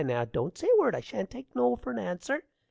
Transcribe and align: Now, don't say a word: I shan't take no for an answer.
Now, 0.03 0.25
don't 0.25 0.57
say 0.57 0.67
a 0.67 0.79
word: 0.79 0.95
I 0.95 0.99
shan't 0.99 1.29
take 1.29 1.55
no 1.55 1.75
for 1.75 1.91
an 1.91 1.99
answer. 1.99 2.41